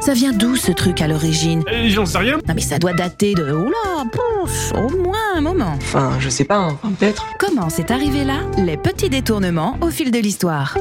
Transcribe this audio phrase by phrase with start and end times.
[0.00, 2.38] Ça vient d'où ce truc à l'origine Euh, J'en sais rien.
[2.48, 3.52] Non mais ça doit dater de...
[3.52, 5.74] Oula, pouf, au moins un moment.
[5.76, 6.78] Enfin, je sais pas, hein.
[6.82, 7.26] Enfin, peut-être.
[7.38, 10.76] Comment c'est arrivé là Les petits détournements au fil de l'histoire?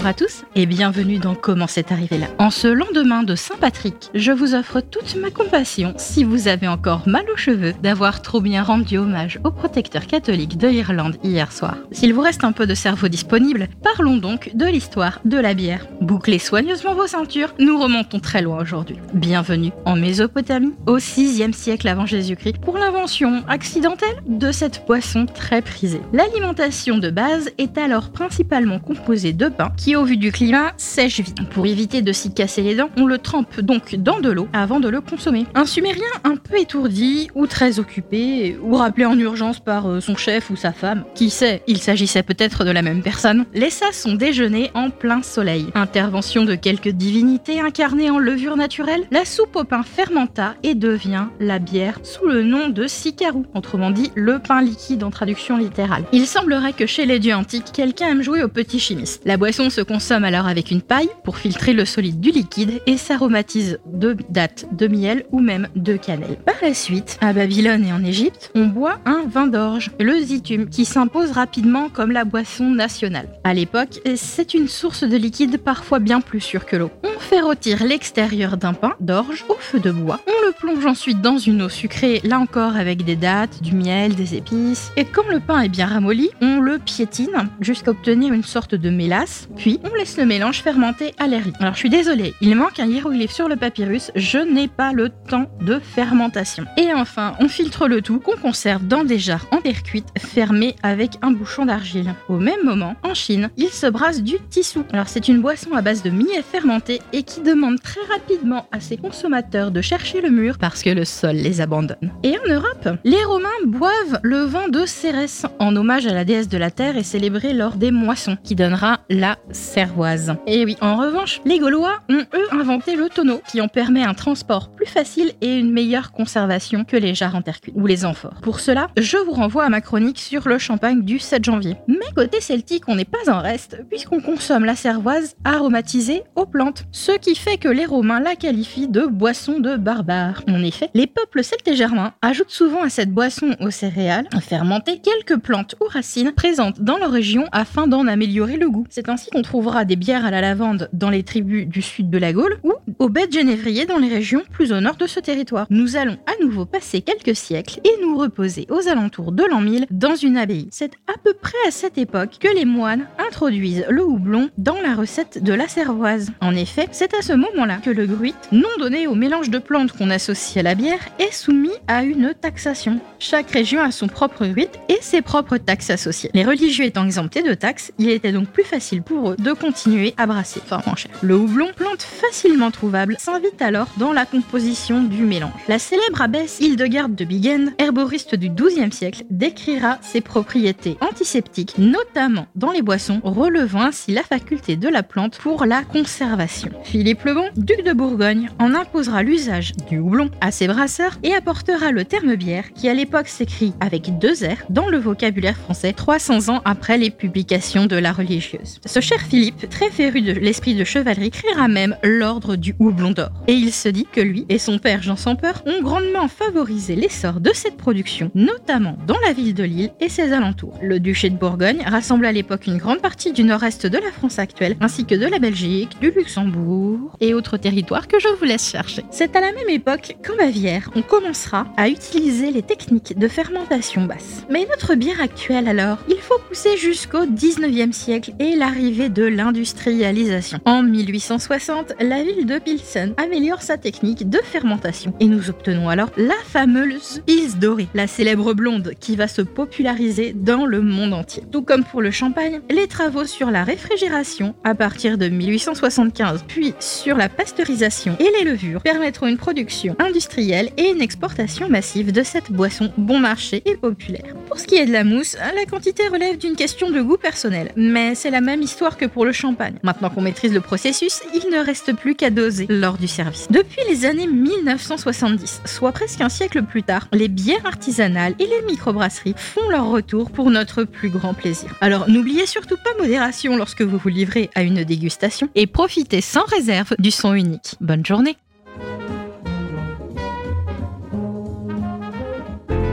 [0.00, 2.28] Bonjour à tous et bienvenue dans Comment c'est arrivé là.
[2.38, 7.06] En ce lendemain de Saint-Patrick, je vous offre toute ma compassion si vous avez encore
[7.06, 11.76] mal aux cheveux d'avoir trop bien rendu hommage au protecteur catholique de l'Irlande hier soir.
[11.92, 15.86] S'il vous reste un peu de cerveau disponible, parlons donc de l'histoire de la bière.
[16.00, 18.96] Bouclez soigneusement vos ceintures, nous remontons très loin aujourd'hui.
[19.12, 25.60] Bienvenue en Mésopotamie, au 6e siècle avant Jésus-Christ, pour l'invention accidentelle de cette boisson très
[25.60, 26.00] prisée.
[26.14, 31.20] L'alimentation de base est alors principalement composée de pain qui, au vu du climat, sèche
[31.20, 31.48] vite.
[31.50, 34.80] Pour éviter de s'y casser les dents, on le trempe donc dans de l'eau avant
[34.80, 35.46] de le consommer.
[35.54, 40.16] Un sumérien un peu étourdi ou très occupé, ou rappelé en urgence par euh, son
[40.16, 44.14] chef ou sa femme, qui sait, il s'agissait peut-être de la même personne, laissa son
[44.14, 45.66] déjeuner en plein soleil.
[45.74, 51.26] Intervention de quelques divinités incarnées en levure naturelle, la soupe au pain fermenta et devient
[51.38, 56.04] la bière sous le nom de sicarou, autrement dit le pain liquide en traduction littérale.
[56.12, 59.22] Il semblerait que chez les dieux antiques, quelqu'un aime jouer au petit chimiste.
[59.24, 62.96] La boisson se consomme alors avec une paille pour filtrer le solide du liquide et
[62.96, 66.36] s'aromatise de dattes de miel ou même de cannelle.
[66.44, 70.68] Par la suite, à Babylone et en Égypte, on boit un vin d'orge, le zitume,
[70.68, 73.28] qui s'impose rapidement comme la boisson nationale.
[73.44, 76.90] À l'époque, c'est une source de liquide parfois bien plus sûre que l'eau.
[77.04, 80.20] On fait rôtir l'extérieur d'un pain d'orge au feu de bois.
[80.26, 84.14] On le plonge ensuite dans une eau sucrée, là encore avec des dattes, du miel,
[84.14, 84.90] des épices.
[84.96, 88.90] Et quand le pain est bien ramolli, on le piétine jusqu'à obtenir une sorte de
[88.90, 89.48] mélasse.
[89.56, 91.58] Puis on laisse le mélange fermenter à l'air libre.
[91.60, 94.10] Alors je suis désolée, il manque un hiéroglyphe sur le papyrus.
[94.16, 96.64] Je n'ai pas le temps de fermentation.
[96.76, 100.76] Et enfin, on filtre le tout qu'on conserve dans des jarres en terre cuite fermées
[100.82, 102.14] avec un bouchon d'argile.
[102.28, 104.84] Au même moment, en Chine, il se brasse du tissou.
[104.92, 108.80] Alors c'est une boisson à base de millet fermenté et qui demande très rapidement à
[108.80, 112.12] ses consommateurs de chercher le mur parce que le sol les abandonne.
[112.22, 116.48] Et en Europe, les Romains boivent le vin de Cérès en hommage à la déesse
[116.48, 120.34] de la terre et célébré lors des moissons, qui donnera la cervoise.
[120.46, 124.14] Et oui, en revanche, les Gaulois ont eux inventé le tonneau, qui en permet un
[124.14, 128.04] transport plus facile et une meilleure conservation que les jarres en terre cuite ou les
[128.04, 128.40] amphores.
[128.42, 131.76] Pour cela, je vous renvoie à ma chronique sur le champagne du 7 janvier.
[131.86, 136.84] Mais côté celtique, on n'est pas en reste, puisqu'on consomme la cervoise aromatisée aux plantes,
[136.92, 140.42] ce qui fait que les Romains la qualifient de boisson de barbares.
[140.48, 145.00] En effet, les peuples celtes et germains ajoutent souvent à cette boisson aux céréales fermentées
[145.00, 148.86] quelques plantes ou racines présentes dans leur région afin d'en améliorer le goût.
[148.90, 152.18] C'est ainsi qu'on trouvera des bières à la lavande dans les tribus du sud de
[152.18, 153.40] la Gaule ou au baies de
[153.86, 155.66] dans les régions plus au nord de ce territoire.
[155.70, 159.86] Nous allons à nouveau passer quelques siècles et nous reposer aux alentours de l'an 1000
[159.90, 160.68] dans une abbaye.
[160.70, 164.94] C'est à peu près à cette époque que les moines introduisent le houblon dans la
[164.94, 166.30] recette de la cervoise.
[166.40, 169.92] En effet, c'est à ce moment-là que le gruit, nom donné au mélange de plantes
[169.92, 173.00] qu'on associe à la bière, est soumis à une taxation.
[173.18, 176.30] Chaque région a son propre gruit et ses propres taxes associées.
[176.34, 180.14] Les religieux étant exemptés de taxes, il était donc plus facile pour eux de continuer
[180.16, 181.10] à brasser fort moins cher.
[181.22, 182.70] Le houblon, plante facilement
[183.18, 185.52] s'invite alors dans la composition du mélange.
[185.68, 192.46] La célèbre abbesse Hildegarde de Bingen, herboriste du XIIe siècle, décrira ses propriétés antiseptiques, notamment
[192.54, 196.70] dans les boissons, relevant ainsi la faculté de la plante pour la conservation.
[196.84, 201.34] Philippe le Bon, duc de Bourgogne, en imposera l'usage du houblon à ses brasseurs et
[201.34, 205.92] apportera le terme bière, qui à l'époque s'écrit avec deux R dans le vocabulaire français
[205.92, 208.80] 300 ans après les publications de la religieuse.
[208.86, 213.30] Ce cher Philippe, très féru de l'esprit de chevalerie, créera même l'ordre du houblon d'or.
[213.48, 215.30] Et il se dit que lui et son père Jean sans
[215.66, 220.32] ont grandement favorisé l'essor de cette production, notamment dans la ville de Lille et ses
[220.32, 220.78] alentours.
[220.82, 224.38] Le duché de Bourgogne rassemble à l'époque une grande partie du nord-est de la France
[224.38, 228.70] actuelle, ainsi que de la Belgique, du Luxembourg et autres territoires que je vous laisse
[228.70, 229.04] chercher.
[229.10, 234.04] C'est à la même époque qu'en Bavière, on commencera à utiliser les techniques de fermentation
[234.04, 234.44] basse.
[234.50, 240.58] Mais notre bière actuelle alors, il faut pousser jusqu'au 19e siècle et l'arrivée de l'industrialisation.
[240.64, 246.10] En 1860, la ville de Pilsen améliore sa technique de fermentation et nous obtenons alors
[246.16, 251.44] la fameuse Pils dorée, la célèbre blonde qui va se populariser dans le monde entier.
[251.52, 256.74] Tout comme pour le champagne, les travaux sur la réfrigération à partir de 1875, puis
[256.80, 262.22] sur la pasteurisation et les levures permettront une production industrielle et une exportation massive de
[262.22, 264.34] cette boisson bon marché et populaire.
[264.48, 267.72] Pour ce qui est de la mousse, la quantité relève d'une question de goût personnel,
[267.76, 269.78] mais c'est la même histoire que pour le champagne.
[269.82, 272.30] Maintenant qu'on maîtrise le processus, il ne reste plus qu'à
[272.68, 273.48] lors du service.
[273.50, 278.62] Depuis les années 1970, soit presque un siècle plus tard, les bières artisanales et les
[278.66, 281.74] microbrasseries font leur retour pour notre plus grand plaisir.
[281.80, 286.44] Alors n'oubliez surtout pas modération lorsque vous vous livrez à une dégustation et profitez sans
[286.44, 287.74] réserve du son unique.
[287.80, 288.36] Bonne journée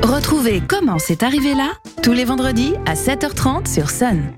[0.03, 1.71] Retrouvez Comment c'est arrivé là
[2.01, 4.31] tous les vendredis à 7h30 sur Sun.